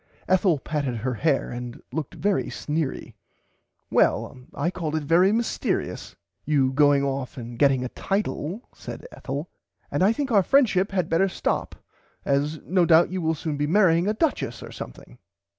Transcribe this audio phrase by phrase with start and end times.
[0.27, 3.13] Ethel patted her hair and looked very sneery.
[3.91, 9.51] Well I call it very mystearious you going off and getting a title said Ethel
[9.91, 11.75] and I think our friendship had better stop
[12.25, 15.19] as no doubt you will soon be marrying a duchess or something.